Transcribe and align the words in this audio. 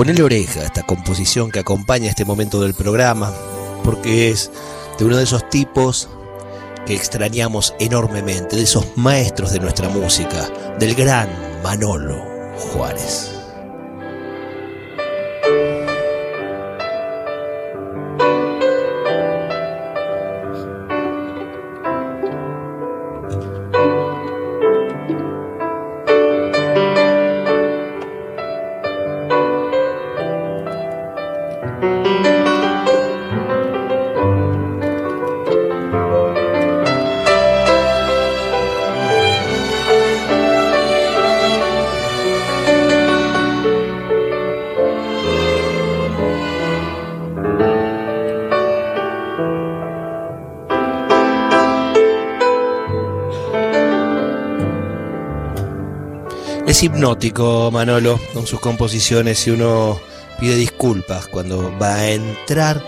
Ponele 0.00 0.22
oreja 0.22 0.60
a 0.60 0.64
esta 0.64 0.82
composición 0.82 1.50
que 1.50 1.58
acompaña 1.58 2.08
este 2.08 2.24
momento 2.24 2.58
del 2.58 2.72
programa, 2.72 3.34
porque 3.84 4.30
es 4.30 4.50
de 4.98 5.04
uno 5.04 5.18
de 5.18 5.24
esos 5.24 5.46
tipos 5.50 6.08
que 6.86 6.94
extrañamos 6.94 7.74
enormemente, 7.78 8.56
de 8.56 8.62
esos 8.62 8.96
maestros 8.96 9.52
de 9.52 9.60
nuestra 9.60 9.90
música, 9.90 10.48
del 10.78 10.94
gran 10.94 11.28
Manolo 11.62 12.24
Juárez. 12.56 13.39
Hipnótico 56.82 57.70
Manolo 57.70 58.18
con 58.32 58.46
sus 58.46 58.58
composiciones 58.58 59.46
y 59.46 59.50
uno 59.50 60.00
pide 60.38 60.56
disculpas 60.56 61.26
cuando 61.26 61.70
va 61.78 61.96
a 61.96 62.10
entrar 62.10 62.82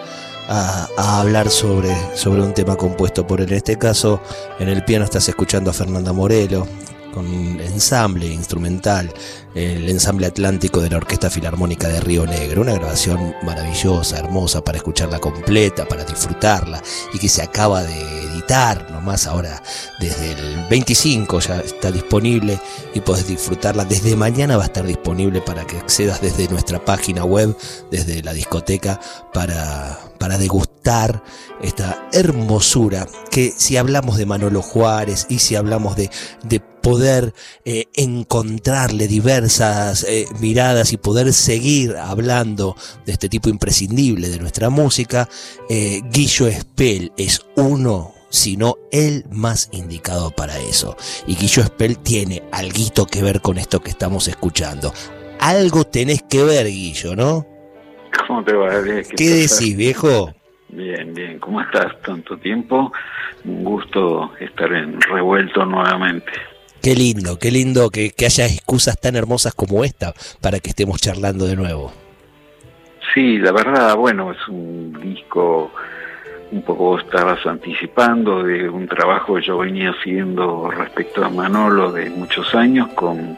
a, 0.49 0.89
a, 0.97 1.21
hablar 1.21 1.51
sobre, 1.51 1.95
sobre 2.17 2.41
un 2.41 2.55
tema 2.55 2.77
compuesto 2.77 3.27
por 3.27 3.43
él. 3.43 3.51
En 3.51 3.59
este 3.59 3.77
caso, 3.77 4.23
en 4.59 4.71
el 4.71 4.83
piano 4.85 5.05
estás 5.05 5.29
escuchando 5.29 5.71
a 5.71 5.75
Fernanda 5.75 6.15
Morelo 6.15 6.67
con 7.13 7.27
ensamble 7.61 8.27
instrumental, 8.27 9.13
el 9.55 9.89
ensamble 9.89 10.27
atlántico 10.27 10.81
de 10.81 10.91
la 10.91 10.97
Orquesta 10.97 11.31
Filarmónica 11.31 11.89
de 11.89 12.01
Río 12.01 12.27
Negro, 12.27 12.63
una 12.63 12.73
grabación 12.73 13.35
maravillosa, 13.43 14.19
hermosa 14.19 14.65
para 14.65 14.79
escucharla 14.79 15.19
completa, 15.19 15.87
para 15.87 16.05
disfrutarla 16.05 16.83
y 17.13 17.19
que 17.19 17.29
se 17.29 17.43
acaba 17.43 17.83
de 17.83 18.23
editar 18.33 18.91
nomás 18.91 19.27
ahora 19.27 19.63
desde 20.01 20.33
el 20.33 20.67
25 20.69 21.41
ya 21.41 21.61
está 21.61 21.93
disponible 21.93 22.59
y 22.95 23.01
podés 23.01 23.29
disfrutarla. 23.29 23.85
Desde 23.85 24.17
mañana 24.17 24.57
va 24.57 24.65
a 24.65 24.67
estar 24.67 24.87
disponible 24.87 25.41
para 25.41 25.67
que 25.67 25.79
accedas 25.79 26.21
desde 26.21 26.49
nuestra 26.49 26.85
página 26.85 27.25
web, 27.25 27.57
desde 27.91 28.23
la 28.23 28.33
discoteca 28.33 28.99
para 29.33 29.99
para 30.19 30.39
degustar 30.39 30.72
esta 31.61 32.09
hermosura 32.13 33.07
que 33.31 33.53
si 33.57 33.77
hablamos 33.77 34.17
de 34.17 34.27
Manolo 34.27 34.63
Juárez 34.63 35.27
y 35.29 35.39
si 35.39 35.55
hablamos 35.55 35.97
de, 35.97 36.11
de 36.43 36.61
poder 36.61 37.33
eh, 37.65 37.87
encontrarle 37.95 39.07
diversas 39.07 40.05
eh, 40.05 40.27
miradas 40.41 40.93
y 40.93 40.97
poder 40.97 41.33
seguir 41.33 41.97
hablando 41.97 42.77
de 43.07 43.13
este 43.13 43.29
tipo 43.29 43.49
imprescindible 43.49 44.29
de 44.29 44.39
nuestra 44.39 44.71
música, 44.71 45.29
eh, 45.69 46.03
Guillo 46.11 46.49
Espel 46.49 47.13
es 47.17 47.47
uno 47.57 48.15
sino 48.29 48.77
el 48.91 49.27
más 49.31 49.69
indicado 49.73 50.31
para 50.31 50.59
eso. 50.59 50.97
Y 51.27 51.37
Guillo 51.37 51.63
Espel 51.63 51.99
tiene 51.99 52.43
algo 52.51 53.05
que 53.05 53.23
ver 53.23 53.43
con 53.43 53.59
esto 53.59 53.81
que 53.81 53.91
estamos 53.91 54.27
escuchando. 54.27 54.91
Algo 55.39 55.85
tenés 55.85 56.23
que 56.23 56.43
ver, 56.43 56.67
Guillo, 56.67 57.15
¿no? 57.15 57.47
¿Cómo 58.27 58.43
te 58.43 58.55
va? 58.55 58.71
¿Qué, 58.83 59.03
¿Qué 59.17 59.29
decís, 59.29 59.77
viejo? 59.77 60.33
Bien, 60.73 61.13
bien. 61.13 61.39
¿Cómo 61.39 61.61
estás? 61.61 62.01
Tanto 62.01 62.39
tiempo. 62.39 62.93
Un 63.45 63.63
gusto 63.63 64.33
estar 64.41 64.73
en 64.73 65.01
revuelto 65.01 65.67
nuevamente. 65.67 66.33
Qué 66.83 66.95
lindo, 66.95 67.39
qué 67.39 67.51
lindo 67.51 67.91
que, 67.91 68.11
que, 68.11 68.25
haya 68.27 68.47
excusas 68.47 68.99
tan 68.99 69.15
hermosas 69.15 69.55
como 69.55 69.85
esta 69.85 70.15
para 70.41 70.59
que 70.59 70.71
estemos 70.71 71.01
charlando 71.01 71.47
de 71.47 71.57
nuevo. 71.57 71.93
Sí, 73.15 73.39
la 73.39 73.53
verdad, 73.53 73.95
bueno, 73.97 74.33
es 74.33 74.49
un 74.49 74.99
disco, 75.01 75.71
un 76.51 76.63
poco 76.63 76.99
estabas 76.99 77.45
anticipando 77.47 78.43
de 78.43 78.69
un 78.69 78.89
trabajo 78.89 79.35
que 79.35 79.43
yo 79.43 79.59
venía 79.59 79.91
haciendo 79.91 80.71
respecto 80.71 81.23
a 81.25 81.29
Manolo 81.29 81.93
de 81.93 82.09
muchos 82.09 82.55
años 82.55 82.89
con 82.95 83.37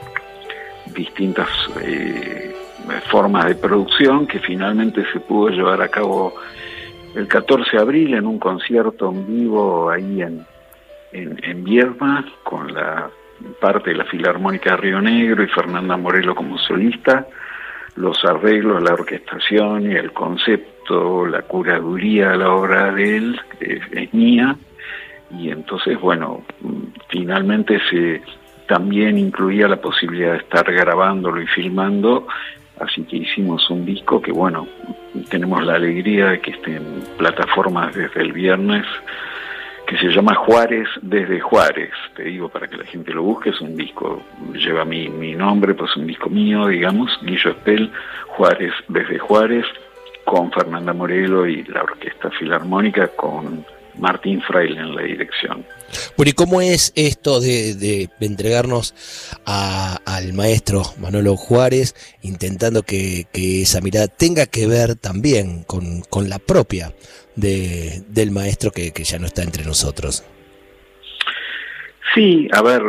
distintas 0.95 1.49
eh, 1.83 2.55
formas 3.11 3.47
de 3.47 3.57
producción 3.57 4.27
que 4.27 4.39
finalmente 4.39 5.05
se 5.13 5.19
pudo 5.21 5.49
llevar 5.49 5.83
a 5.83 5.89
cabo 5.89 6.35
el 7.15 7.29
14 7.29 7.77
de 7.77 7.83
abril 7.83 8.15
en 8.15 8.27
un 8.27 8.39
concierto 8.39 9.11
en 9.11 9.27
vivo 9.27 9.91
ahí 9.91 10.23
en, 10.23 10.45
en, 11.13 11.39
en 11.43 11.65
Vierma 11.65 12.25
con 12.43 12.73
la 12.73 13.11
parte 13.61 13.91
de 13.91 13.97
la 13.97 14.05
Filarmónica 14.05 14.71
de 14.71 14.77
Río 14.79 15.01
Negro 15.01 15.43
y 15.43 15.49
Fernanda 15.49 15.97
Morelo 15.97 16.35
como 16.35 16.59
solista, 16.59 17.27
los 17.97 18.25
arreglos, 18.25 18.83
la 18.83 18.95
orquestación 18.95 19.91
y 19.91 19.95
el 19.95 20.13
concepto, 20.13 21.27
la 21.27 21.43
curaduría 21.43 22.31
de 22.31 22.39
la 22.39 22.51
obra 22.53 22.93
de 22.93 23.17
él 23.17 23.41
es, 23.61 23.81
es 23.93 24.15
mía. 24.15 24.57
Y 25.31 25.51
entonces 25.51 26.01
bueno, 26.01 26.43
finalmente 27.09 27.81
se 27.91 28.23
también 28.67 29.19
incluía 29.19 29.69
la 29.69 29.81
posibilidad 29.81 30.33
de 30.33 30.39
estar 30.39 30.65
grabándolo 30.73 31.41
y 31.41 31.47
filmando 31.47 32.27
Así 32.81 33.03
que 33.05 33.17
hicimos 33.17 33.71
un 33.71 33.85
disco 33.85 34.21
que, 34.21 34.33
bueno, 34.33 34.67
tenemos 35.31 35.65
la 35.65 35.75
alegría 35.75 36.27
de 36.31 36.41
que 36.41 36.51
esté 36.51 36.77
en 36.77 37.03
plataformas 37.17 37.95
desde 37.95 38.21
el 38.21 38.33
viernes, 38.33 38.85
que 39.87 39.97
se 39.99 40.09
llama 40.09 40.35
Juárez 40.35 40.89
desde 41.03 41.41
Juárez. 41.41 41.93
Te 42.17 42.25
digo 42.25 42.49
para 42.49 42.67
que 42.67 42.77
la 42.77 42.85
gente 42.85 43.13
lo 43.13 43.23
busque, 43.23 43.51
es 43.51 43.61
un 43.61 43.77
disco, 43.77 44.23
lleva 44.55 44.85
mi, 44.85 45.09
mi 45.09 45.35
nombre, 45.35 45.75
pues 45.75 45.95
un 45.97 46.07
disco 46.07 46.29
mío, 46.31 46.67
digamos, 46.67 47.17
Guillo 47.23 47.51
Espel, 47.51 47.93
Juárez 48.29 48.73
desde 48.89 49.19
Juárez, 49.19 49.67
con 50.25 50.51
Fernanda 50.51 50.93
Morelo 50.93 51.47
y 51.47 51.63
la 51.65 51.83
Orquesta 51.83 52.31
Filarmónica, 52.31 53.09
con 53.09 53.65
Martín 53.99 54.41
Fraile 54.43 54.81
en 54.81 54.97
la 54.97 55.03
dirección. 55.03 55.65
Bueno, 56.17 56.31
¿y 56.31 56.33
cómo 56.33 56.61
es 56.61 56.93
esto 56.97 57.41
de, 57.41 57.75
de 57.75 58.09
entregarnos 58.21 58.95
a, 59.47 59.99
al 60.05 60.33
maestro 60.33 60.83
Manolo 60.99 61.37
Juárez, 61.37 61.95
intentando 62.23 62.83
que, 62.83 63.27
esa 63.33 63.81
mirada 63.81 64.09
tenga 64.09 64.47
que 64.47 64.67
ver 64.67 64.97
también 64.97 65.65
con, 65.65 66.29
la 66.29 66.39
propia 66.39 66.93
de, 67.37 68.03
del 68.09 68.31
maestro 68.31 68.71
que, 68.71 68.93
que, 68.93 69.05
ya 69.05 69.19
no 69.19 69.27
está 69.27 69.43
entre 69.43 69.65
nosotros? 69.65 70.25
Sí, 72.15 72.49
a 72.53 72.63
ver, 72.63 72.83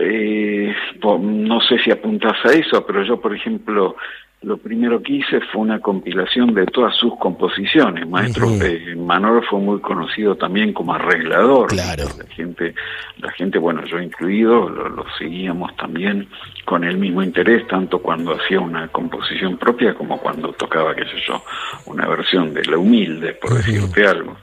eh, 0.00 0.74
no 1.02 1.60
sé 1.60 1.78
si 1.78 1.90
apuntas 1.90 2.36
a 2.44 2.52
eso, 2.52 2.86
pero 2.86 3.04
yo, 3.04 3.20
por 3.20 3.34
ejemplo, 3.34 3.96
lo 4.42 4.56
primero 4.56 5.00
que 5.02 5.14
hice 5.14 5.40
fue 5.52 5.62
una 5.62 5.78
compilación 5.80 6.52
de 6.52 6.66
todas 6.66 6.96
sus 6.96 7.16
composiciones. 7.18 8.08
Maestro 8.08 8.48
uh 8.48 8.50
-huh. 8.50 8.96
Manolo 8.96 9.42
fue 9.42 9.60
muy 9.60 9.80
conocido 9.80 10.34
también 10.34 10.72
como 10.72 10.94
arreglador. 10.94 11.68
Claro. 11.68 12.04
La 12.18 12.26
gente, 12.34 12.74
la 13.18 13.30
gente, 13.32 13.58
bueno, 13.58 13.84
yo 13.84 14.00
incluido, 14.00 14.68
lo, 14.68 14.88
lo, 14.88 15.04
seguíamos 15.16 15.74
también 15.76 16.28
con 16.64 16.82
el 16.82 16.98
mismo 16.98 17.22
interés, 17.22 17.66
tanto 17.68 18.00
cuando 18.00 18.34
hacía 18.34 18.60
una 18.60 18.88
composición 18.88 19.56
propia 19.58 19.94
como 19.94 20.18
cuando 20.18 20.52
tocaba, 20.52 20.94
qué 20.94 21.04
sé 21.04 21.20
yo, 21.26 21.42
una 21.86 22.08
versión 22.08 22.52
de 22.52 22.64
La 22.64 22.78
Humilde, 22.78 23.34
por 23.34 23.52
uh 23.52 23.54
-huh. 23.54 23.64
decirte 23.64 24.06
algo. 24.06 24.36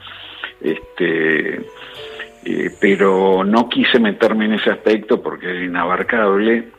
Este, 0.61 1.55
eh, 2.45 2.69
pero 2.79 3.43
no 3.43 3.67
quise 3.67 3.99
meterme 3.99 4.45
en 4.45 4.53
ese 4.53 4.71
aspecto 4.71 5.21
porque 5.21 5.49
era 5.49 5.63
inabarcable, 5.63 6.69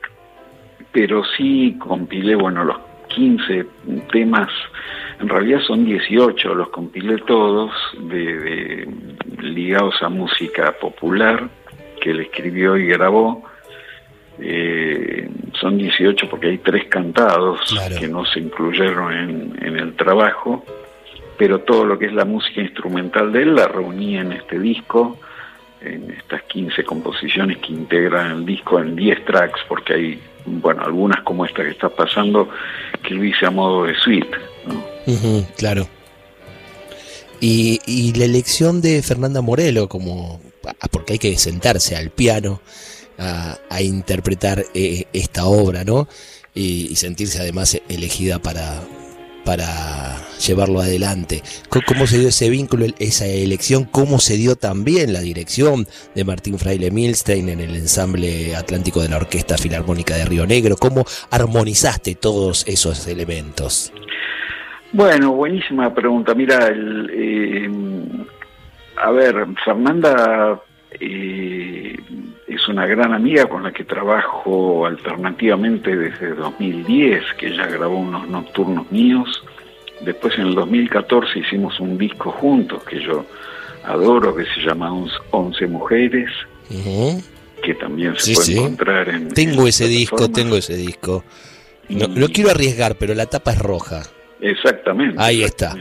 pero 0.91 1.23
sí 1.37 1.77
compilé, 1.79 2.35
bueno, 2.35 2.65
los 2.65 2.90
15 3.11 3.67
temas, 4.11 4.51
en 5.21 5.29
realidad 5.29 5.61
son 5.67 5.85
18, 5.85 6.55
los 6.55 6.71
compilé 6.71 7.19
todos, 7.19 7.73
de, 7.99 8.39
de, 8.39 8.89
ligados 9.43 10.03
a 10.03 10.09
música 10.09 10.73
popular, 10.81 11.49
que 12.01 12.11
él 12.11 12.21
escribió 12.21 12.77
y 12.77 12.87
grabó. 12.87 13.45
Eh, 14.39 15.29
son 15.61 15.77
18 15.77 16.31
porque 16.31 16.47
hay 16.47 16.59
tres 16.59 16.87
cantados 16.87 17.61
que 17.99 18.09
no 18.09 18.25
se 18.25 18.41
incluyeron 18.41 19.13
en, 19.13 19.59
en, 19.61 19.77
el 19.77 19.95
trabajo, 19.95 20.65
pero 21.37 21.59
todo 21.59 21.85
lo 21.85 21.99
que 21.99 22.07
es 22.07 22.15
la 22.15 22.25
música 22.25 22.63
instrumental 22.63 23.33
de 23.33 23.43
él 23.43 23.55
la 23.55 23.69
reunía 23.69 24.23
en 24.23 24.33
este 24.33 24.59
disco, 24.59 25.19
en 25.83 26.11
estas 26.13 26.43
15 26.45 26.85
composiciones 26.85 27.59
que 27.59 27.73
integran 27.73 28.31
el 28.31 28.47
disco 28.47 28.81
en 28.81 28.97
10 28.97 29.25
tracks, 29.27 29.61
porque 29.69 29.93
hay, 29.93 30.21
bueno, 30.47 30.83
algunas 30.85 31.23
como 31.23 31.45
esta 31.45 31.63
que 31.63 31.71
está 31.71 31.89
pasando, 31.89 32.49
que 33.03 33.15
lo 33.15 33.25
hice 33.25 33.47
a 33.47 33.51
modo 33.51 33.85
de 33.85 33.95
suite. 33.97 34.37
claro. 35.57 35.89
Y, 37.41 37.81
y 37.87 38.13
la 38.13 38.27
elección 38.27 38.83
de 38.83 39.03
Fernanda 39.03 39.41
Morelo 39.41 39.89
como 39.89 40.41
ah, 40.67 40.89
porque 40.91 41.15
hay 41.15 41.19
que 41.19 41.39
sentarse 41.39 41.97
al 41.97 42.11
piano 42.11 42.61
a, 43.21 43.83
interpretar 43.83 44.65
eh, 44.75 45.05
esta 45.13 45.45
obra, 45.47 45.85
¿no? 45.85 46.09
Y, 46.55 46.97
sentirse 46.97 47.39
además 47.41 47.81
elegida 47.89 48.39
para, 48.39 48.83
para 49.45 50.17
llevarlo 50.39 50.81
adelante. 50.81 51.43
¿Cómo 51.87 52.07
se 52.07 52.19
dio 52.19 52.29
ese 52.29 52.51
vínculo, 52.51 52.87
esa 52.99 53.27
elección? 53.27 53.85
¿Cómo 53.85 54.19
se 54.19 54.37
dio 54.37 54.57
también 54.57 55.13
la 55.13 55.21
dirección 55.21 55.87
de 56.15 56.25
Martín 56.25 56.59
Fraile 56.59 56.91
Milstein 56.91 57.49
en 57.49 57.61
el 57.61 57.77
ensamble 57.77 58.57
atlántico 58.57 59.03
de 59.03 59.09
la 59.09 59.17
Orquesta 59.17 59.59
Filarmónica 59.59 60.17
de 60.17 60.25
Río 60.25 60.47
Negro? 60.47 60.77
¿Cómo 60.77 61.05
armonizaste 61.31 62.15
todos 62.15 62.67
esos 62.67 63.07
elementos? 63.07 63.93
Bueno, 64.93 65.33
buenísima 65.33 65.95
pregunta. 65.95 66.35
Mira, 66.35 66.67
el, 66.67 67.11
eh, 67.13 67.71
a 68.97 69.11
ver, 69.13 69.47
Fernanda 69.65 70.61
eh, 70.99 71.97
es 72.55 72.69
una 72.69 72.87
gran 72.87 73.13
amiga 73.15 73.47
con 73.47 73.63
la 73.63 73.73
que 73.73 73.85
trabajo 73.85 74.85
alternativamente 74.85 75.97
desde 75.97 76.35
2010, 76.35 77.23
que 77.39 77.49
ella 77.49 77.67
grabó 77.67 77.99
unos 77.99 78.29
nocturnos 78.29 78.91
míos. 78.91 79.43
Después 80.01 80.35
en 80.39 80.49
el 80.49 80.55
2014 80.55 81.39
hicimos 81.39 81.79
un 81.79 81.97
disco 81.97 82.33
juntos 82.33 82.83
que 82.85 83.01
yo 83.01 83.25
adoro, 83.85 84.35
que 84.35 84.45
se 84.47 84.61
llama 84.63 84.93
Once 85.31 85.67
Mujeres, 85.67 86.31
que 87.63 87.75
también 87.75 88.17
se 88.17 88.35
puede 88.35 88.59
encontrar 88.59 89.09
en... 89.11 89.29
Tengo 89.29 89.67
ese 89.67 89.87
disco, 89.87 90.29
tengo 90.31 90.57
ese 90.57 90.77
disco. 90.77 91.25
No, 91.89 92.09
no, 92.09 92.29
quiero 92.29 92.51
arriesgar, 92.51 92.97
pero 92.97 93.15
la 93.15 93.27
tapa 93.27 93.53
es 93.53 93.59
roja. 93.59 94.03
Exactamente. 94.41 95.17
Ahí 95.19 95.43
está. 95.43 95.77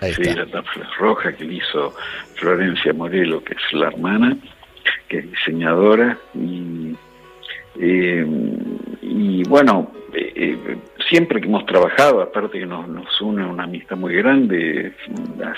sí, 0.00 0.24
la 0.24 0.46
tapa 0.46 0.70
es 0.76 0.96
roja 0.98 1.32
que 1.34 1.44
hizo 1.44 1.94
Florencia 2.34 2.92
Morelo, 2.92 3.42
que 3.42 3.54
es 3.54 3.72
la 3.72 3.88
hermana 3.88 4.36
que 5.08 5.18
es 5.18 5.30
diseñadora 5.30 6.18
y, 6.34 6.94
eh, 7.78 8.26
y 9.02 9.42
bueno, 9.48 9.90
eh, 10.12 10.32
eh, 10.34 10.76
siempre 11.08 11.40
que 11.40 11.46
hemos 11.46 11.66
trabajado, 11.66 12.22
aparte 12.22 12.58
que 12.58 12.66
nos, 12.66 12.88
nos 12.88 13.20
une 13.20 13.44
una 13.44 13.64
amistad 13.64 13.96
muy 13.96 14.14
grande, 14.14 14.92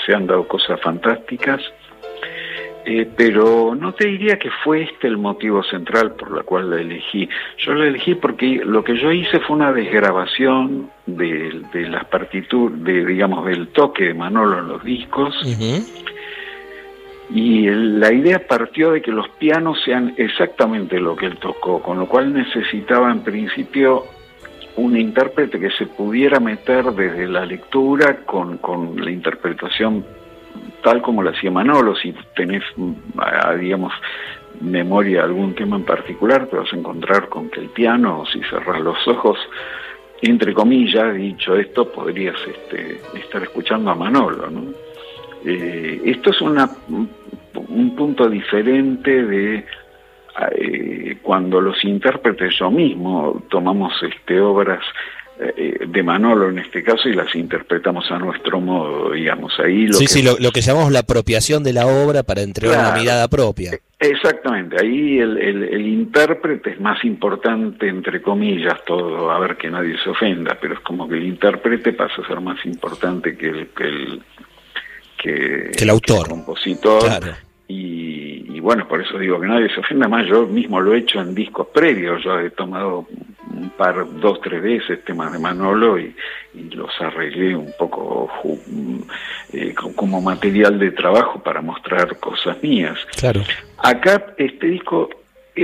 se 0.04 0.14
han 0.14 0.26
dado 0.26 0.46
cosas 0.46 0.80
fantásticas, 0.80 1.60
pero 3.18 3.74
no 3.74 3.92
te 3.92 4.08
diría 4.08 4.38
que 4.38 4.50
fue 4.64 4.84
este 4.84 5.08
el 5.08 5.18
motivo 5.18 5.62
central 5.62 6.12
por 6.12 6.34
la 6.34 6.42
cual 6.42 6.70
la 6.70 6.80
elegí. 6.80 7.28
Yo 7.58 7.74
la 7.74 7.86
elegí 7.86 8.14
porque 8.14 8.62
lo 8.64 8.82
que 8.82 8.96
yo 8.96 9.12
hice 9.12 9.40
fue 9.40 9.56
una 9.56 9.74
desgrabación 9.74 10.90
de, 11.04 11.64
de 11.70 11.86
las 11.86 12.06
partituras, 12.06 12.82
de, 12.82 13.04
digamos, 13.04 13.44
del 13.44 13.68
toque 13.68 14.04
de 14.04 14.14
Manolo 14.14 14.60
en 14.60 14.68
los 14.68 14.82
discos. 14.82 15.34
Y 17.30 17.68
la 17.68 18.12
idea 18.12 18.46
partió 18.46 18.92
de 18.92 19.02
que 19.02 19.12
los 19.12 19.28
pianos 19.30 19.78
sean 19.84 20.14
exactamente 20.16 20.98
lo 20.98 21.14
que 21.14 21.26
él 21.26 21.36
tocó, 21.36 21.82
con 21.82 21.98
lo 21.98 22.06
cual 22.06 22.32
necesitaba 22.32 23.10
en 23.12 23.20
principio 23.20 24.04
un 24.76 24.96
intérprete 24.96 25.58
que 25.58 25.70
se 25.70 25.86
pudiera 25.86 26.40
meter 26.40 26.84
desde 26.92 27.26
la 27.26 27.44
lectura 27.44 28.24
con, 28.24 28.58
con 28.58 29.04
la 29.04 29.10
interpretación 29.10 30.04
tal 30.82 31.02
como 31.02 31.22
la 31.22 31.30
hacía 31.30 31.50
Manolo. 31.50 31.94
Si 31.96 32.14
tenés, 32.34 32.62
digamos, 33.58 33.92
memoria 34.60 35.18
de 35.18 35.24
algún 35.24 35.54
tema 35.54 35.76
en 35.76 35.84
particular, 35.84 36.46
te 36.46 36.56
vas 36.56 36.72
a 36.72 36.76
encontrar 36.76 37.28
con 37.28 37.50
que 37.50 37.60
el 37.60 37.68
piano, 37.68 38.24
si 38.32 38.40
cerras 38.44 38.80
los 38.80 39.06
ojos, 39.06 39.38
entre 40.22 40.52
comillas, 40.52 41.14
dicho 41.14 41.56
esto, 41.56 41.90
podrías 41.90 42.36
este, 42.46 43.00
estar 43.14 43.42
escuchando 43.42 43.90
a 43.90 43.94
Manolo, 43.94 44.50
¿no? 44.50 44.87
Eh, 45.50 46.02
esto 46.04 46.30
es 46.30 46.40
una, 46.42 46.68
un 46.88 47.96
punto 47.96 48.28
diferente 48.28 49.24
de 49.24 49.64
eh, 50.52 51.18
cuando 51.22 51.60
los 51.60 51.82
intérpretes 51.84 52.58
yo 52.58 52.70
mismo 52.70 53.42
tomamos 53.48 53.94
este, 54.02 54.38
obras 54.40 54.82
eh, 55.40 55.86
de 55.86 56.02
Manolo 56.02 56.50
en 56.50 56.58
este 56.58 56.82
caso 56.82 57.08
y 57.08 57.14
las 57.14 57.34
interpretamos 57.34 58.10
a 58.10 58.18
nuestro 58.18 58.60
modo, 58.60 59.12
digamos. 59.12 59.58
Ahí 59.58 59.86
lo 59.86 59.94
sí, 59.94 60.04
que, 60.04 60.12
sí, 60.12 60.22
lo, 60.22 60.50
que 60.50 60.60
llamamos 60.60 60.92
la 60.92 60.98
apropiación 61.00 61.62
de 61.62 61.72
la 61.72 61.86
obra 61.86 62.24
para 62.24 62.42
entregar 62.42 62.78
una 62.78 62.98
mirada 62.98 63.28
propia. 63.28 63.70
Exactamente, 64.00 64.76
ahí 64.80 65.18
el, 65.18 65.38
el, 65.38 65.86
intérprete 65.86 66.70
es 66.70 66.80
más 66.80 67.04
importante, 67.04 67.88
entre 67.88 68.22
comillas, 68.22 68.84
todo, 68.84 69.30
a 69.30 69.38
ver 69.40 69.56
que 69.56 69.70
nadie 69.70 69.96
se 70.04 70.10
ofenda, 70.10 70.56
pero 70.60 70.74
es 70.74 70.80
como 70.80 71.08
que 71.08 71.16
el 71.16 71.24
intérprete 71.24 71.94
pasa 71.94 72.22
a 72.22 72.26
ser 72.28 72.40
más 72.40 72.64
importante 72.64 73.36
que 73.36 73.48
el, 73.48 73.68
que 73.68 73.84
el, 73.84 74.22
que, 75.18 75.70
el 75.78 75.90
autor. 75.90 76.28
compositor. 76.28 77.02
Y, 77.70 78.60
bueno, 78.60 78.88
por 78.88 79.00
eso 79.00 79.18
digo 79.18 79.38
que 79.40 79.46
nadie 79.46 79.68
se 79.72 79.80
ofenda 79.80 80.08
más. 80.08 80.26
Yo 80.26 80.46
mismo 80.46 80.80
lo 80.80 80.94
he 80.94 80.98
hecho 80.98 81.20
en 81.20 81.34
discos 81.34 81.68
previos. 81.68 82.22
Yo 82.24 82.38
he 82.38 82.50
tomado 82.50 83.06
un 83.50 83.70
par, 83.70 84.06
dos, 84.20 84.40
tres 84.40 84.62
veces 84.62 85.04
temas 85.04 85.32
de 85.32 85.38
Manolo 85.38 85.98
y, 85.98 86.14
los 86.72 86.90
arreglé 87.00 87.54
un 87.54 87.72
poco 87.78 88.28
eh, 89.52 89.74
como 89.74 90.20
material 90.20 90.78
de 90.78 90.90
trabajo 90.90 91.40
para 91.40 91.60
mostrar 91.60 92.16
cosas 92.18 92.60
mías. 92.62 92.98
Claro. 93.16 93.42
Acá 93.78 94.34
este 94.38 94.66
disco 94.66 95.08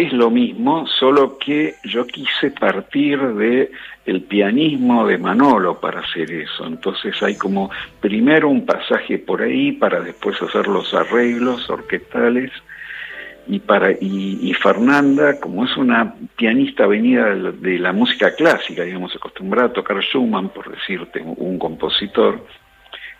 es 0.02 0.12
lo 0.12 0.30
mismo, 0.30 0.86
solo 0.86 1.38
que 1.38 1.76
yo 1.84 2.06
quise 2.06 2.50
partir 2.50 3.20
de 3.20 3.70
el 4.06 4.22
pianismo 4.22 5.06
de 5.06 5.18
Manolo 5.18 5.80
para 5.80 6.00
hacer 6.00 6.30
eso. 6.30 6.66
Entonces 6.66 7.22
hay 7.22 7.36
como 7.36 7.70
primero 8.00 8.48
un 8.48 8.66
pasaje 8.66 9.18
por 9.18 9.42
ahí 9.42 9.72
para 9.72 10.00
después 10.00 10.40
hacer 10.42 10.66
los 10.66 10.92
arreglos 10.94 11.68
orquestales 11.70 12.50
y 13.46 13.58
para 13.58 13.92
y, 13.92 14.52
Fernanda 14.54 15.38
como 15.38 15.64
es 15.64 15.76
una 15.76 16.14
pianista 16.36 16.86
venida 16.86 17.34
de 17.34 17.78
la, 17.78 17.92
música 17.92 18.34
clásica, 18.34 18.82
digamos 18.82 19.14
acostumbrada 19.14 19.68
a 19.68 19.72
tocar 19.72 20.00
Schumann, 20.00 20.48
por 20.48 20.70
decirte, 20.70 21.22
un, 21.22 21.58
compositor. 21.58 22.44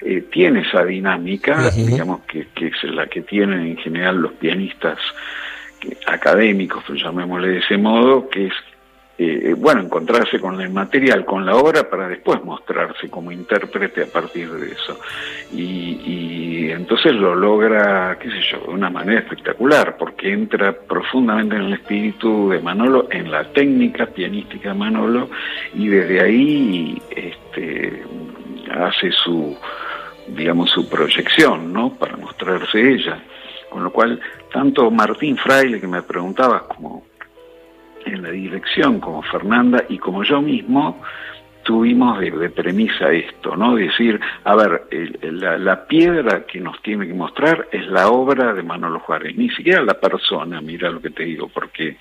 Eh, 0.00 0.25
tiene 0.30 0.60
esa 0.60 0.84
dinámica, 0.84 1.70
digamos, 1.70 2.22
que, 2.22 2.49
que 2.54 2.66
es 2.66 2.82
la 2.84 3.06
que 3.06 3.22
tienen 3.22 3.60
en 3.60 3.76
general 3.76 4.16
los 4.16 4.32
pianistas 4.32 4.99
académicos, 6.06 6.82
pues 6.86 7.02
llamémosle 7.02 7.48
de 7.48 7.58
ese 7.58 7.76
modo, 7.76 8.28
que 8.28 8.46
es, 8.46 8.52
eh, 9.18 9.54
bueno, 9.56 9.82
encontrarse 9.82 10.40
con 10.40 10.60
el 10.60 10.70
material, 10.70 11.24
con 11.24 11.46
la 11.46 11.56
obra, 11.56 11.88
para 11.88 12.08
después 12.08 12.42
mostrarse 12.44 13.08
como 13.08 13.30
intérprete 13.30 14.02
a 14.02 14.06
partir 14.06 14.50
de 14.50 14.72
eso. 14.72 14.98
Y, 15.52 16.70
entonces 16.70 17.14
lo 17.14 17.34
logra, 17.34 18.18
qué 18.18 18.28
sé 18.28 18.40
yo, 18.50 18.58
de 18.66 18.72
una 18.72 18.90
manera 18.90 19.20
espectacular, 19.20 19.96
porque 19.96 20.32
entra 20.32 20.72
profundamente 20.72 21.54
en 21.54 21.62
el 21.62 21.72
espíritu 21.74 22.50
de 22.50 22.60
Manolo, 22.60 23.06
en 23.10 23.30
la 23.30 23.44
técnica 23.44 24.06
pianística 24.06 24.70
de 24.70 24.74
Manolo, 24.74 25.30
y 25.74 25.88
desde 25.88 26.20
ahí 26.20 27.00
este, 27.14 28.02
hace 28.70 29.12
su 29.12 29.56
digamos 30.28 30.70
su 30.70 30.88
proyección, 30.88 31.72
¿no? 31.72 31.94
Para 31.94 32.16
mostrarse 32.16 32.80
ella. 32.80 33.18
Con 33.70 33.84
lo 33.84 33.92
cual, 33.92 34.20
tanto 34.54 34.88
Martín 34.88 35.37
Fraile, 35.37 35.80
que 35.80 35.88
me 35.88 36.00
preguntabas, 36.02 36.62
como 36.62 37.04
en 38.06 38.23
la 38.23 38.30
dirección, 38.30 39.00
como 39.00 39.20
Fernanda 39.23 39.84
y 39.88 39.99
como 39.99 40.23
yo 40.23 40.40
mismo, 40.40 41.02
tuvimos 41.64 42.20
de, 42.20 42.50
premisa 42.50 43.11
esto, 43.11 43.56
¿no? 43.56 43.75
Decir, 43.75 44.20
a 44.44 44.54
ver, 44.54 44.82
la, 45.23 45.87
piedra 45.87 46.46
que 46.46 46.61
nos 46.61 46.80
tiene 46.82 47.08
que 47.08 47.14
mostrar 47.14 47.66
es 47.73 47.84
la 47.88 48.11
obra 48.11 48.54
de 48.54 48.62
Manolo 48.62 49.00
Juárez, 49.00 49.37
ni 49.37 49.50
siquiera 49.50 49.82
la 49.82 49.94
persona, 49.94 50.61
mira 50.61 50.88
lo 50.88 51.02
que 51.02 51.11
te 51.11 51.25
digo, 51.25 51.49
porque 51.49 51.96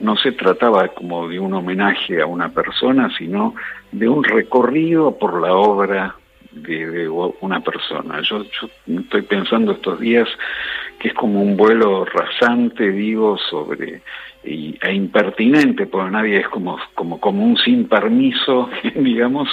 no 0.00 0.18
se 0.18 0.32
trataba 0.32 0.88
como 0.88 1.28
de 1.28 1.40
un 1.40 1.54
homenaje 1.54 2.20
a 2.20 2.26
una 2.26 2.50
persona, 2.50 3.08
sino 3.16 3.54
de 3.90 4.06
un 4.06 4.22
recorrido 4.22 5.16
por 5.16 5.40
la 5.40 5.54
obra 5.54 6.14
de, 6.52 7.08
una 7.08 7.60
persona. 7.60 8.20
Yo, 8.20 8.44
yo 8.44 8.68
estoy 9.00 9.22
pensando 9.22 9.72
estos 9.72 9.98
días 9.98 10.28
que 11.00 11.08
es 11.08 11.14
como 11.14 11.40
un 11.40 11.56
vuelo 11.56 12.04
rasante, 12.04 12.90
digo, 12.90 13.38
sobre 13.38 14.02
y, 14.44 14.76
e 14.80 14.94
impertinente, 14.94 15.86
porque 15.86 16.10
nadie 16.10 16.40
es 16.40 16.48
como, 16.48 16.78
como, 16.94 17.18
como 17.18 17.44
un 17.44 17.56
sin 17.56 17.88
permiso, 17.88 18.68
digamos, 18.94 19.48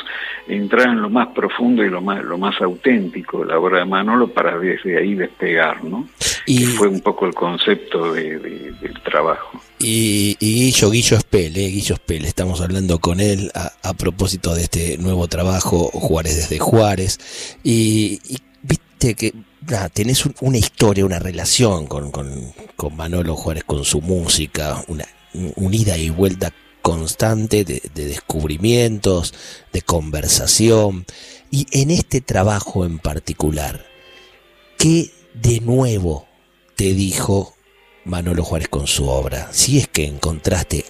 entrar 0.48 0.90
en 0.90 1.02
lo 1.02 1.10
más 1.10 1.30
profundo 1.30 1.84
y 1.84 1.90
lo 1.90 2.02
más, 2.02 2.24
lo 2.24 2.38
más 2.38 2.60
auténtico 2.62 3.40
de 3.40 3.48
la 3.48 3.60
obra 3.60 3.80
de 3.80 3.86
Manolo 3.86 4.28
para 4.28 4.58
desde 4.58 4.98
ahí 4.98 5.16
despegar, 5.16 5.84
¿no? 5.84 6.08
Y 6.46 6.66
fue 6.66 6.88
un 6.88 7.02
poco 7.02 7.26
el 7.26 7.34
concepto 7.34 8.14
de, 8.14 8.40
del 8.40 9.02
trabajo. 9.04 9.62
Y, 9.80 10.38
y, 10.40 10.66
Guillo, 10.66 10.90
Guillo 10.90 11.18
Espele, 11.18 11.68
Guillo 11.68 11.96
Espele, 11.96 12.28
estamos 12.28 12.62
hablando 12.62 13.00
con 13.00 13.20
él 13.20 13.52
a, 13.54 13.72
a 13.84 13.94
propósito 13.94 14.56
de 14.56 14.62
este 14.64 14.98
nuevo 14.98 15.28
trabajo, 15.28 15.90
Juárez 15.94 16.36
desde 16.38 16.60
Juárez, 16.60 17.58
y, 17.64 18.20
y 18.28 18.38
viste 18.64 19.16
que 19.16 19.34
tenés 19.94 20.28
una 20.42 20.58
historia, 20.58 21.06
una 21.06 21.20
relación 21.20 21.88
con, 21.88 22.12
con, 22.12 22.96
Manolo 22.96 23.36
Juárez, 23.36 23.64
con 23.64 23.84
su 23.84 24.02
música, 24.02 24.84
una, 24.88 25.06
ida 25.34 25.98
y 25.98 26.10
vuelta 26.10 26.52
constante 26.82 27.64
de, 27.64 27.82
descubrimientos, 27.94 29.34
de 29.74 29.82
conversación. 29.82 31.06
Y 31.52 31.68
en 31.72 31.92
este 31.92 32.22
trabajo 32.22 32.86
en 32.86 33.00
particular, 33.00 33.86
¿qué 34.78 35.12
de 35.34 35.60
nuevo 35.60 36.28
te 36.76 36.94
dijo 36.94 37.54
Manolo 38.06 38.44
Juárez 38.44 38.70
con 38.70 38.88
su 38.88 39.08
obra? 39.08 39.50
Si 39.52 39.78
es 39.78 39.88
que 39.88 40.06
encontraste 40.06 40.86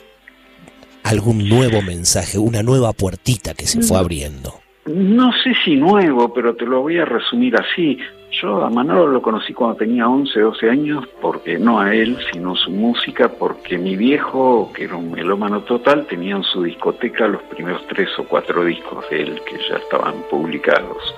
algún 1.04 1.50
nuevo 1.50 1.82
mensaje, 1.82 2.38
una 2.38 2.64
nueva 2.64 2.94
puertita 2.94 3.54
que 3.54 3.66
se 3.66 3.82
fue 3.82 3.98
abriendo. 3.98 4.54
No 4.86 5.32
sé 5.44 5.54
si 5.66 5.76
nuevo, 5.76 6.34
pero 6.34 6.56
te 6.56 6.66
lo 6.66 6.82
voy 6.82 6.98
a 6.98 7.06
resumir 7.06 7.56
así. 7.56 7.98
Yo 8.42 8.64
a 8.64 8.70
Manolo 8.70 9.08
lo 9.08 9.22
conocí 9.22 9.54
cuando 9.54 9.78
tenía 9.78 10.08
11, 10.08 10.40
12 10.40 10.70
años, 10.70 11.06
porque 11.20 11.58
no 11.58 11.80
a 11.80 11.96
él, 11.96 12.18
sino 12.32 12.56
su 12.56 12.70
música, 12.70 13.30
porque 13.30 13.80
mi 13.80 13.96
viejo, 13.96 14.72
que 14.74 14.84
era 14.84 14.96
un 14.96 15.12
melómano 15.12 15.62
total, 15.62 16.06
tenía 16.06 16.36
en 16.36 16.44
su 16.44 16.62
discoteca 16.62 17.28
los 17.28 17.42
primeros 17.44 17.86
tres 17.88 18.10
o 18.20 18.26
cuatro 18.26 18.64
discos 18.64 19.10
de 19.10 19.24
él 19.24 19.42
que 19.44 19.58
ya 19.68 19.78
estaban 19.78 20.14
publicados. 20.30 21.16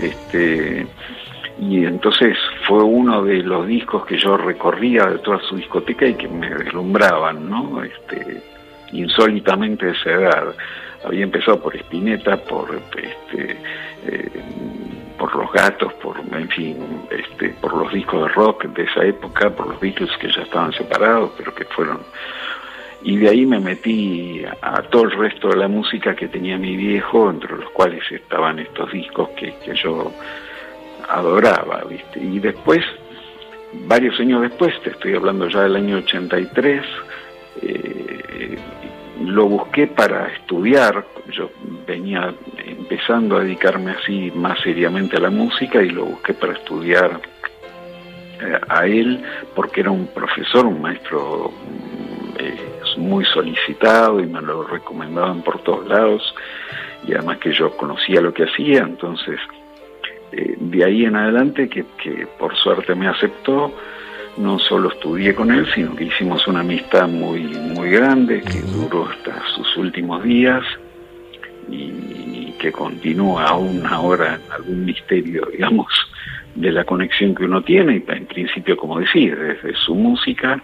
este, 0.00 0.86
y 1.58 1.84
entonces 1.84 2.36
fue 2.68 2.82
uno 2.84 3.24
de 3.24 3.42
los 3.42 3.66
discos 3.66 4.06
que 4.06 4.16
yo 4.16 4.36
recorría 4.36 5.06
de 5.06 5.18
toda 5.18 5.40
su 5.40 5.56
discoteca 5.56 6.06
y 6.06 6.14
que 6.14 6.28
me 6.28 6.48
deslumbraban, 6.48 7.50
¿no? 7.50 7.82
Este, 7.82 8.40
insólitamente 8.92 9.86
de 9.86 9.92
esa 9.92 10.10
edad. 10.10 10.54
Había 11.04 11.24
empezado 11.24 11.60
por 11.60 11.74
Spinetta, 11.74 12.36
por 12.36 12.80
este, 12.96 13.56
eh, 14.06 14.30
por 15.22 15.36
los 15.36 15.52
gatos, 15.52 15.92
por, 16.02 16.18
en 16.18 16.48
fin, 16.48 17.06
este, 17.08 17.50
por 17.50 17.72
los 17.76 17.92
discos 17.92 18.24
de 18.24 18.28
rock 18.30 18.64
de 18.64 18.82
esa 18.82 19.04
época, 19.04 19.50
por 19.50 19.68
los 19.68 19.78
Beatles 19.78 20.10
que 20.18 20.28
ya 20.32 20.42
estaban 20.42 20.72
separados, 20.72 21.30
pero 21.36 21.54
que 21.54 21.64
fueron... 21.64 22.00
Y 23.04 23.18
de 23.18 23.28
ahí 23.28 23.46
me 23.46 23.60
metí 23.60 24.44
a, 24.60 24.82
todo 24.82 25.04
el 25.04 25.12
resto 25.12 25.50
de 25.50 25.58
la 25.58 25.68
música 25.68 26.16
que 26.16 26.26
tenía 26.26 26.58
mi 26.58 26.74
viejo, 26.74 27.30
entre 27.30 27.56
los 27.56 27.70
cuales 27.70 28.02
estaban 28.10 28.58
estos 28.58 28.90
discos 28.90 29.28
que, 29.36 29.54
yo 29.76 30.10
adoraba, 31.08 31.84
¿viste? 31.88 32.18
Y 32.18 32.40
después, 32.40 32.84
varios 33.86 34.18
años 34.18 34.42
después, 34.42 34.74
te 34.82 34.90
estoy 34.90 35.14
hablando 35.14 35.48
ya 35.48 35.60
del 35.60 35.76
año 35.76 35.98
83, 35.98 36.84
eh, 37.62 38.58
lo 39.20 39.46
busqué 39.46 39.86
para 39.86 40.28
estudiar, 40.28 41.04
yo 41.30 41.50
venía 41.86 42.34
empezando 42.64 43.36
a 43.36 43.40
dedicarme 43.40 43.92
así 43.92 44.30
más 44.34 44.60
seriamente 44.60 45.16
a 45.16 45.20
la 45.20 45.30
música 45.30 45.82
y 45.82 45.90
lo 45.90 46.04
busqué 46.04 46.34
para 46.34 46.54
estudiar 46.54 47.20
eh, 48.40 48.60
a 48.68 48.86
él 48.86 49.22
porque 49.54 49.82
era 49.82 49.90
un 49.90 50.06
profesor, 50.08 50.66
un 50.66 50.80
maestro 50.80 51.52
eh, 52.38 52.72
muy 52.96 53.24
solicitado 53.24 54.20
y 54.20 54.26
me 54.26 54.40
lo 54.40 54.64
recomendaban 54.64 55.42
por 55.42 55.60
todos 55.60 55.86
lados. 55.86 56.34
Y 57.06 57.14
además 57.14 57.38
que 57.38 57.52
yo 57.52 57.76
conocía 57.76 58.20
lo 58.20 58.32
que 58.32 58.44
hacía, 58.44 58.80
entonces 58.80 59.38
eh, 60.32 60.56
de 60.58 60.84
ahí 60.84 61.04
en 61.04 61.16
adelante 61.16 61.68
que, 61.68 61.84
que 62.02 62.26
por 62.38 62.56
suerte 62.56 62.94
me 62.94 63.08
aceptó, 63.08 63.72
no 64.36 64.58
solo 64.58 64.90
estudié 64.90 65.34
con 65.34 65.50
él, 65.50 65.66
sino 65.74 65.94
que 65.94 66.04
hicimos 66.04 66.46
una 66.46 66.60
amistad 66.60 67.08
muy, 67.08 67.42
muy 67.42 67.90
grande 67.90 68.40
que 68.40 68.60
duró 68.62 69.08
hasta 69.08 69.42
sus 69.54 69.76
últimos 69.76 70.22
días 70.24 70.64
y 71.68 72.54
que 72.58 72.72
continúa 72.72 73.48
aún 73.48 73.84
ahora 73.86 74.40
algún 74.50 74.84
misterio, 74.84 75.46
digamos, 75.52 75.92
de 76.54 76.70
la 76.70 76.84
conexión 76.84 77.34
que 77.34 77.44
uno 77.44 77.62
tiene, 77.62 77.96
y 77.96 78.12
en 78.12 78.26
principio, 78.26 78.76
como 78.76 79.00
decir, 79.00 79.36
desde 79.36 79.74
su 79.74 79.94
música. 79.94 80.62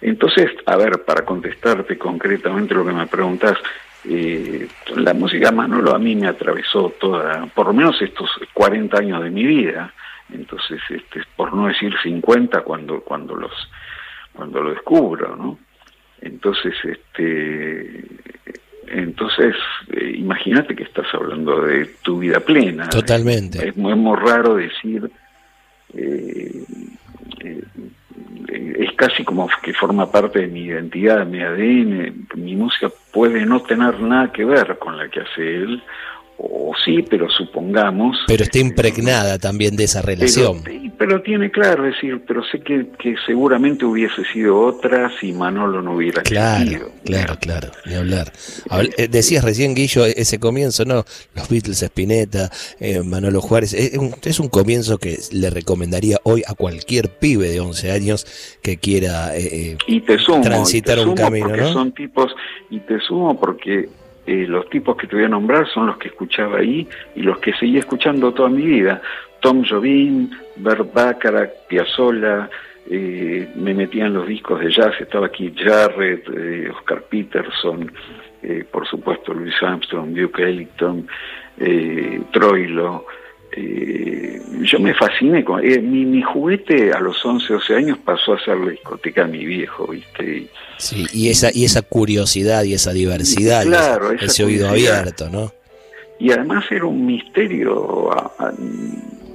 Entonces, 0.00 0.50
a 0.66 0.76
ver, 0.76 1.04
para 1.04 1.24
contestarte 1.24 1.98
concretamente 1.98 2.74
lo 2.74 2.84
que 2.84 2.92
me 2.92 3.06
preguntas, 3.06 3.56
eh, 4.04 4.66
la 4.96 5.12
música 5.12 5.50
Manolo 5.50 5.94
a 5.94 5.98
mí 5.98 6.14
me 6.14 6.28
atravesó 6.28 6.92
toda, 7.00 7.46
por 7.46 7.66
lo 7.66 7.72
menos 7.72 8.00
estos 8.00 8.30
40 8.54 8.96
años 8.98 9.22
de 9.22 9.30
mi 9.30 9.44
vida 9.44 9.92
entonces 10.32 10.80
este 10.88 11.22
por 11.36 11.54
no 11.54 11.68
decir 11.68 11.92
50 12.02 12.62
cuando 12.62 13.00
cuando 13.00 13.34
los 13.34 13.52
cuando 14.32 14.62
lo 14.62 14.70
descubro 14.70 15.36
no 15.36 15.58
entonces 16.20 16.74
este 16.84 18.04
entonces 18.90 19.54
eh, 19.92 20.14
imagínate 20.16 20.74
que 20.74 20.84
estás 20.84 21.06
hablando 21.12 21.62
de 21.62 21.84
tu 22.02 22.18
vida 22.18 22.40
plena. 22.40 22.88
Totalmente. 22.88 23.68
Es, 23.68 23.76
muy, 23.76 23.94
muy 23.94 24.16
raro 24.16 24.54
decir 24.54 25.10
eh, 25.94 26.64
eh, 27.40 27.62
es 28.78 28.92
casi 28.96 29.24
como 29.24 29.48
que 29.62 29.72
forma 29.74 30.10
parte 30.10 30.40
de 30.40 30.46
mi 30.48 30.62
identidad, 30.64 31.18
de 31.18 31.24
mi 31.24 31.42
ADN. 31.42 32.28
Mi 32.34 32.56
música 32.56 32.90
puede 33.12 33.44
no 33.44 33.60
tener 33.60 34.00
nada 34.00 34.32
que 34.32 34.44
ver 34.44 34.78
con 34.78 34.96
la 34.96 35.08
que 35.08 35.20
hace 35.20 35.56
él, 35.56 35.82
o 36.38 36.72
sí, 36.84 37.04
pero 37.08 37.28
supongamos. 37.28 38.16
Pero 38.28 38.44
está 38.44 38.58
impregnada 38.58 39.38
también 39.38 39.74
de 39.76 39.84
esa 39.84 40.02
relación. 40.02 40.62
Pero, 40.96 41.20
tiene 41.22 41.50
claro, 41.50 41.86
es 41.86 41.94
decir, 41.94 42.22
pero 42.26 42.42
sé 42.44 42.60
que, 42.60 42.86
que, 42.98 43.16
seguramente 43.26 43.84
hubiese 43.84 44.24
sido 44.32 44.60
otra 44.60 45.10
si 45.18 45.32
Manolo 45.32 45.82
no 45.82 45.96
hubiera 45.96 46.22
Claro, 46.22 46.92
claro, 47.04 47.36
claro, 47.40 47.68
ni 47.86 47.94
hablar. 47.94 48.32
Eh, 48.96 49.08
decías 49.08 49.44
recién, 49.44 49.74
Guillo, 49.74 50.06
e-, 50.06 50.14
ese 50.16 50.38
comienzo, 50.38 50.84
¿no? 50.84 51.04
Los 51.34 51.48
Beatles, 51.48 51.82
Spinetta, 51.82 52.50
eh, 52.78 53.02
Manolo 53.02 53.40
Juárez, 53.40 53.74
es 53.74 53.96
un, 53.98 54.14
es 54.22 54.40
un, 54.40 54.48
comienzo 54.48 54.98
que 54.98 55.18
le 55.32 55.50
recomendaría 55.50 56.18
hoy 56.24 56.42
a 56.46 56.54
cualquier 56.54 57.10
pibe 57.18 57.48
de 57.48 57.60
11 57.60 57.92
años 57.92 58.58
que 58.62 58.76
quiera 58.78 59.36
eh, 59.36 59.76
y 59.86 60.00
te 60.00 60.18
sumo, 60.18 60.40
transitar 60.42 60.98
un 61.06 61.14
camino, 61.14 61.56
¿no? 61.56 61.72
Son 61.72 61.92
tipos, 61.92 62.34
y 62.70 62.80
te 62.80 62.98
sumo 63.00 63.38
porque 63.38 63.88
eh, 64.28 64.46
los 64.46 64.68
tipos 64.68 64.94
que 64.94 65.06
te 65.06 65.16
voy 65.16 65.24
a 65.24 65.28
nombrar 65.28 65.66
son 65.68 65.86
los 65.86 65.96
que 65.96 66.08
escuchaba 66.08 66.58
ahí 66.58 66.86
y 67.16 67.22
los 67.22 67.38
que 67.38 67.54
seguí 67.54 67.78
escuchando 67.78 68.34
toda 68.34 68.50
mi 68.50 68.66
vida. 68.66 69.00
Tom 69.40 69.64
Jobim, 69.64 70.28
Bert 70.56 70.92
Bacharach, 70.92 71.48
Piazzolla, 71.66 72.50
eh, 72.90 73.48
me 73.54 73.72
metían 73.72 74.12
los 74.12 74.26
discos 74.26 74.60
de 74.60 74.70
jazz, 74.70 75.00
estaba 75.00 75.28
aquí 75.28 75.54
Jarrett, 75.56 76.28
eh, 76.28 76.70
Oscar 76.70 77.04
Peterson, 77.04 77.90
por 78.70 78.86
supuesto 78.86 79.32
Louis 79.32 79.54
Armstrong, 79.62 80.14
Duke 80.14 80.42
Ellington, 80.42 81.08
Troilo, 82.30 83.06
eh, 83.60 84.40
yo 84.62 84.78
me 84.78 84.94
fasciné 84.94 85.44
con 85.44 85.64
eh, 85.64 85.80
mi, 85.80 86.04
mi, 86.04 86.22
juguete 86.22 86.92
a 86.92 87.00
los 87.00 87.24
11, 87.24 87.52
12 87.54 87.74
años 87.74 87.98
pasó 88.04 88.34
a 88.34 88.40
ser 88.44 88.56
la 88.56 88.70
discoteca 88.70 89.24
de 89.24 89.32
mi 89.32 89.44
viejo, 89.44 89.88
¿viste? 89.88 90.46
Sí, 90.76 91.06
y 91.12 91.28
esa, 91.28 91.50
y 91.52 91.64
esa 91.64 91.82
curiosidad 91.82 92.62
y 92.62 92.74
esa 92.74 92.92
diversidad, 92.92 93.64
claro, 93.64 94.12
ese 94.12 94.44
oído 94.44 94.68
abierto, 94.68 95.28
¿no? 95.28 95.52
Y 96.20 96.30
además 96.30 96.64
era 96.70 96.84
un 96.84 97.04
misterio 97.04 98.10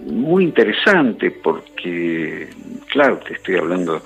muy 0.06 0.46
interesante 0.46 1.32
porque, 1.32 2.50
claro, 2.90 3.20
te 3.20 3.34
estoy 3.34 3.56
hablando 3.56 4.02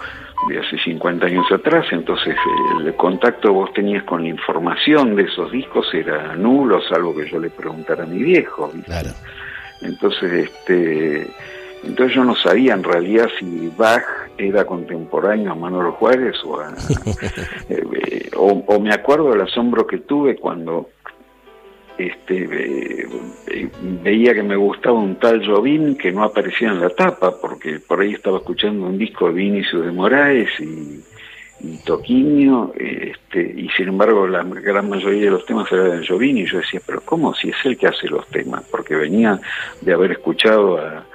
de 0.50 0.60
hace 0.60 0.78
50 0.78 1.26
años 1.26 1.52
atrás, 1.52 1.86
entonces 1.92 2.36
el 2.84 2.96
contacto 2.96 3.54
vos 3.54 3.74
tenías 3.74 4.04
con 4.04 4.24
la 4.24 4.30
información 4.30 5.16
de 5.16 5.24
esos 5.24 5.52
discos 5.52 5.92
era 5.94 6.36
nulo, 6.36 6.82
salvo 6.88 7.16
que 7.16 7.30
yo 7.30 7.40
le 7.40 7.50
preguntara 7.50 8.04
a 8.04 8.08
mi 8.08 8.24
viejo. 8.24 8.72
Claro. 8.86 9.10
Entonces, 9.82 10.50
este, 10.50 11.28
entonces 11.84 12.16
yo 12.16 12.24
no 12.24 12.36
sabía 12.36 12.74
en 12.74 12.84
realidad 12.84 13.28
si 13.40 13.72
Bach 13.78 14.04
era 14.38 14.66
contemporáneo 14.66 15.52
a 15.52 15.56
Manuel 15.56 15.92
Juárez 15.92 16.36
o, 16.44 16.62
eh, 17.70 18.30
o, 18.36 18.80
me 18.80 18.94
acuerdo 18.94 19.32
del 19.32 19.42
asombro 19.42 19.88
que 19.88 20.00
tuve 20.00 20.36
cuando 20.36 20.90
este, 21.98 22.48
eh, 22.52 23.70
veía 24.04 24.34
que 24.34 24.44
me 24.44 24.56
gustaba 24.56 25.00
un 25.00 25.16
tal 25.16 25.46
Jobim 25.46 25.96
que 25.96 26.12
no 26.12 26.24
aparecía 26.24 26.70
en 26.70 26.82
la 26.82 26.90
tapa, 26.90 27.40
porque 27.42 27.80
por 27.80 28.02
ahí 28.02 28.14
estaba 28.14 28.38
escuchando 28.38 28.86
un 28.86 28.98
disco 28.98 29.28
de 29.28 29.34
Vinicius 29.34 29.86
de 29.86 29.92
Moraes 29.92 30.50
y 30.60 31.02
y 31.60 31.78
Toquinho, 31.78 32.74
este, 32.76 33.42
y 33.42 33.70
sin 33.70 33.90
embargo 33.90 34.28
la 34.28 34.44
gran 34.44 34.90
mayoría 34.90 35.26
de 35.26 35.32
los 35.32 35.46
temas 35.46 35.72
eran 35.72 36.02
de 36.02 36.08
Jovini, 36.08 36.42
y 36.42 36.46
yo 36.46 36.60
decía, 36.60 36.82
pero 36.86 37.02
¿cómo 37.02 37.34
si 37.34 37.50
es 37.50 37.56
él 37.66 37.78
que 37.78 37.88
hace 37.88 38.08
los 38.08 38.28
temas? 38.28 38.64
Porque 38.70 38.96
venía 38.96 39.40
de 39.82 39.94
haber 39.94 40.12
escuchado 40.12 40.78
a, 40.78 41.06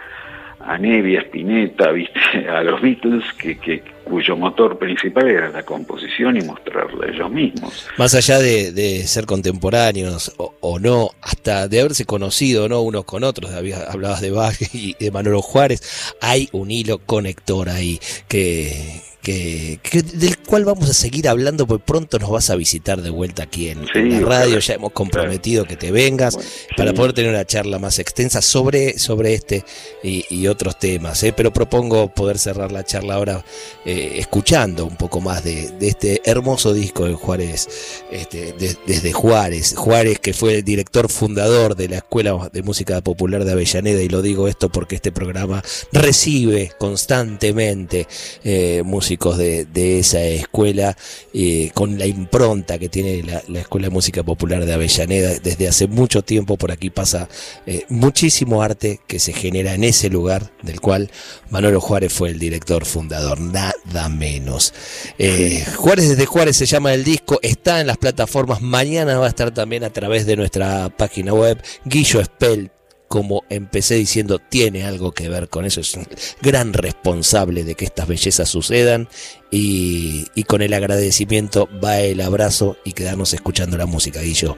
a 0.64 0.78
Nevia, 0.78 1.20
Spinetta, 1.20 1.90
¿viste? 1.92 2.20
a 2.48 2.62
los 2.62 2.80
Beatles, 2.80 3.24
que, 3.38 3.58
que, 3.58 3.82
cuyo 4.04 4.36
motor 4.36 4.78
principal 4.78 5.28
era 5.28 5.48
la 5.50 5.62
composición 5.62 6.36
y 6.36 6.42
mostrarla 6.42 7.06
ellos 7.06 7.30
mismos. 7.30 7.86
Más 7.96 8.14
allá 8.14 8.38
de, 8.38 9.02
ser 9.06 9.26
contemporáneos 9.26 10.34
o, 10.36 10.78
no, 10.78 11.10
hasta 11.22 11.68
de 11.68 11.80
haberse 11.80 12.04
conocido 12.04 12.68
¿no? 12.68 12.82
unos 12.82 13.04
con 13.04 13.24
otros, 13.24 13.52
hablabas 13.52 14.20
de 14.20 14.30
Bach 14.30 14.56
y 14.74 14.94
de 14.98 15.10
Manolo 15.10 15.40
Juárez, 15.40 16.14
hay 16.20 16.48
un 16.52 16.70
hilo 16.70 16.98
conector 16.98 17.68
ahí 17.68 18.00
que, 18.28 19.00
que, 19.22 19.78
del 20.14 20.36
cual 20.38 20.64
vamos 20.64 20.90
a 20.90 20.94
seguir 20.94 21.28
hablando, 21.28 21.66
porque 21.66 21.84
pronto 21.86 22.18
nos 22.18 22.28
vas 22.28 22.50
a 22.50 22.56
visitar 22.56 23.00
de 23.00 23.10
vuelta 23.10 23.44
aquí 23.44 23.68
en, 23.68 23.86
la 23.86 24.20
radio. 24.20 24.58
Ya 24.58 24.74
hemos 24.74 24.92
comprometido 24.92 25.64
que 25.64 25.76
te 25.76 25.92
vengas 25.92 26.36
para 26.76 26.92
poder 26.92 27.12
tener 27.12 27.30
una 27.30 27.44
charla 27.44 27.78
más 27.78 27.98
extensa 28.00 28.42
sobre, 28.42 28.98
sobre 28.98 29.34
este 29.34 29.64
y, 30.02 30.46
otros 30.48 30.78
temas. 30.78 31.22
¿eh? 31.22 31.32
Pero 31.32 31.52
propongo 31.52 32.12
poder 32.12 32.36
cerrar 32.36 32.72
la 32.72 32.84
charla 32.84 33.14
ahora 33.14 33.44
eh, 33.84 34.14
escuchando 34.16 34.84
un 34.84 34.96
poco 34.96 35.20
más 35.20 35.44
de, 35.44 35.72
este 35.80 36.20
hermoso 36.24 36.74
disco 36.74 37.04
de 37.04 37.14
Juárez, 37.14 37.68
este, 38.10 38.54
desde 38.86 39.12
Juárez. 39.12 39.74
Juárez, 39.76 40.18
que 40.18 40.34
fue 40.34 40.56
el 40.56 40.64
director 40.64 41.08
fundador 41.08 41.76
de 41.76 41.88
la 41.88 41.98
Escuela 41.98 42.50
de 42.52 42.62
Música 42.62 43.00
Popular 43.00 43.44
de 43.44 43.52
Avellaneda, 43.52 44.02
y 44.02 44.08
lo 44.08 44.20
digo 44.20 44.48
esto 44.48 44.68
porque 44.68 44.96
este 44.96 45.12
programa 45.12 45.62
recibe 45.92 46.72
constantemente 46.76 48.08
eh, 48.42 48.82
música 48.84 49.11
de, 49.16 49.98
esa 49.98 50.22
escuela, 50.22 50.96
eh, 51.32 51.70
con 51.74 51.98
la 51.98 52.06
impronta 52.06 52.78
que 52.78 52.88
tiene 52.88 53.22
la, 53.22 53.60
Escuela 53.60 53.86
de 53.86 53.90
Música 53.90 54.22
Popular 54.22 54.64
de 54.64 54.72
Avellaneda. 54.72 55.38
Desde 55.38 55.68
hace 55.68 55.86
mucho 55.86 56.22
tiempo 56.22 56.56
por 56.56 56.72
aquí 56.72 56.90
pasa 56.90 57.28
eh, 57.66 57.84
muchísimo 57.88 58.62
arte 58.62 59.00
que 59.06 59.18
se 59.18 59.32
genera 59.32 59.74
en 59.74 59.84
ese 59.84 60.08
lugar, 60.08 60.52
del 60.62 60.80
cual 60.80 61.10
Manolo 61.50 61.80
Juárez 61.80 62.12
fue 62.12 62.30
el 62.30 62.38
director 62.38 62.84
fundador, 62.84 63.40
nada 63.40 64.08
menos. 64.08 64.72
Eh, 65.18 65.64
Juárez 65.76 66.08
desde 66.08 66.26
Juárez 66.26 66.56
se 66.56 66.66
llama 66.66 66.94
el 66.94 67.04
disco, 67.04 67.38
está 67.42 67.80
en 67.80 67.86
las 67.86 67.98
plataformas, 67.98 68.60
mañana 68.60 69.18
va 69.18 69.26
a 69.26 69.30
estar 69.30 69.52
también 69.52 69.84
a 69.84 69.90
través 69.90 70.26
de 70.26 70.36
nuestra 70.36 70.88
página 70.90 71.32
web, 71.32 71.62
Guillo 71.84 72.24
Spell 72.24 72.70
como 73.12 73.44
empecé 73.50 73.96
diciendo, 73.96 74.38
tiene 74.38 74.86
algo 74.86 75.12
que 75.12 75.28
ver 75.28 75.50
con 75.50 75.66
eso, 75.66 75.82
es 75.82 75.94
un 75.94 76.06
gran 76.40 76.72
responsable 76.72 77.62
de 77.62 77.74
que 77.74 77.84
estas 77.84 78.08
bellezas 78.08 78.48
sucedan 78.48 79.06
y, 79.50 80.24
con 80.48 80.62
el 80.62 80.72
agradecimiento 80.72 81.68
va 81.84 81.98
el 81.98 82.22
abrazo 82.22 82.78
y 82.86 82.94
quedarnos 82.94 83.34
escuchando 83.34 83.76
la 83.76 83.84
música, 83.84 84.22
Guillo. 84.22 84.56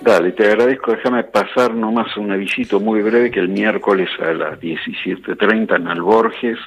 Dale, 0.00 0.30
te 0.30 0.46
agradezco, 0.46 0.92
déjame 0.92 1.24
pasar 1.24 1.74
nomás 1.74 2.16
un 2.16 2.30
avisito 2.30 2.78
muy 2.78 3.02
breve 3.02 3.32
que 3.32 3.40
el 3.40 3.48
miércoles 3.48 4.08
a 4.20 4.32
las 4.32 4.60
17.30 4.60 5.74
en 5.74 5.88
Alborges 5.88 6.58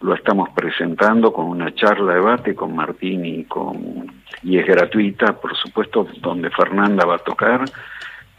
lo 0.00 0.14
estamos 0.14 0.48
presentando 0.50 1.32
con 1.32 1.46
una 1.46 1.72
charla 1.76 2.14
debate 2.14 2.56
con 2.56 2.74
Martín 2.74 3.24
y 3.24 3.44
con 3.44 4.10
y 4.42 4.58
es 4.58 4.66
gratuita, 4.66 5.40
por 5.40 5.56
supuesto, 5.56 6.08
donde 6.20 6.50
Fernanda 6.50 7.06
va 7.06 7.14
a 7.14 7.18
tocar 7.18 7.64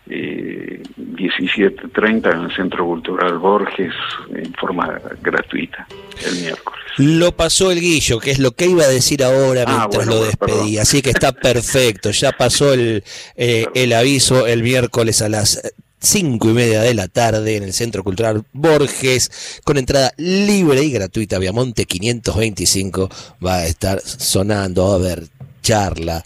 eh, 0.10 0.82
17.30 0.98 2.34
en 2.34 2.42
el 2.46 2.56
Centro 2.56 2.86
Cultural 2.86 3.38
Borges 3.38 3.94
en 4.34 4.54
forma 4.54 5.00
gratuita 5.22 5.88
el 6.26 6.42
miércoles. 6.42 6.80
Lo 6.98 7.32
pasó 7.32 7.72
el 7.72 7.80
guillo, 7.80 8.20
que 8.20 8.32
es 8.32 8.40
lo 8.40 8.52
que 8.52 8.66
iba 8.66 8.84
a 8.84 8.88
decir 8.88 9.24
ahora 9.24 9.66
ah, 9.68 9.78
mientras 9.78 10.08
lo 10.08 10.24
despedí, 10.24 10.78
así 10.78 11.02
que 11.02 11.12
está 11.12 11.32
perfecto, 11.32 12.12
ya 12.12 12.32
pasó 12.32 12.74
el, 12.74 13.04
eh, 13.36 13.68
el 13.76 13.94
aviso 13.94 14.48
el 14.48 14.64
miércoles 14.64 15.22
a 15.22 15.30
las 15.30 15.62
cinco 16.00 16.50
y 16.50 16.54
media 16.54 16.82
de 16.82 16.94
la 16.94 17.08
tarde 17.08 17.58
en 17.58 17.64
el 17.64 17.74
Centro 17.74 18.04
Cultural 18.04 18.44
Borges, 18.54 19.60
con 19.64 19.78
entrada 19.78 20.14
libre 20.18 20.84
y 20.84 20.92
gratuita. 20.92 21.40
Viamonte 21.40 21.86
525 21.86 23.10
va 23.46 23.58
a 23.58 23.66
estar 23.66 24.02
sonando, 24.02 24.94
a 24.94 24.98
ver, 24.98 25.28
charla. 25.62 26.24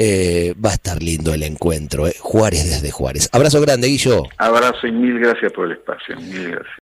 Eh, 0.00 0.54
va 0.64 0.70
a 0.70 0.74
estar 0.74 1.02
lindo 1.02 1.34
el 1.34 1.42
encuentro. 1.42 2.06
Eh. 2.06 2.14
Juárez 2.20 2.70
desde 2.70 2.92
Juárez. 2.92 3.28
Abrazo 3.32 3.60
grande, 3.60 3.88
Guillo. 3.88 4.22
Abrazo 4.36 4.86
y 4.86 4.92
mil 4.92 5.18
gracias 5.18 5.52
por 5.52 5.66
el 5.66 5.72
espacio. 5.72 6.14
Mil 6.16 6.52
gracias. 6.52 6.87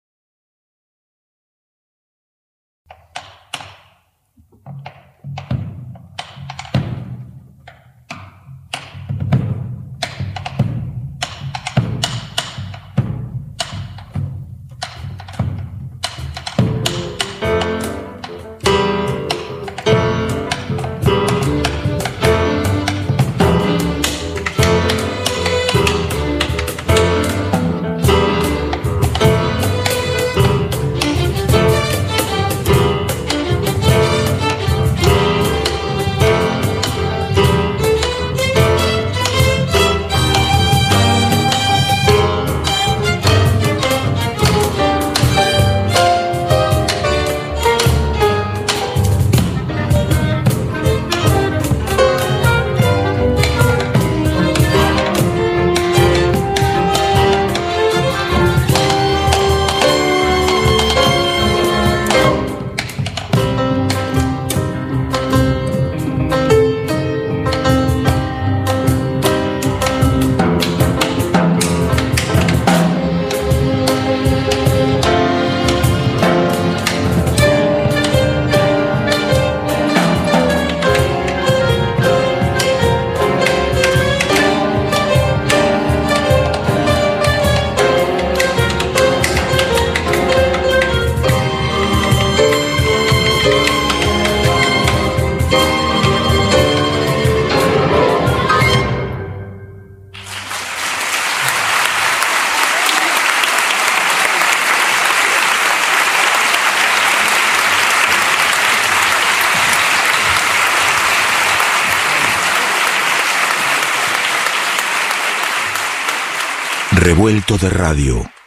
Revuelto 117.28 117.58
de 117.58 117.68
radio. 117.68 118.37